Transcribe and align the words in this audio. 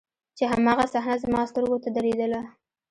چې 0.37 0.43
هماغه 0.51 0.85
صحنه 0.93 1.15
زما 1.23 1.41
سترګو 1.51 1.77
ته 1.83 1.89
درېدله. 1.97 2.41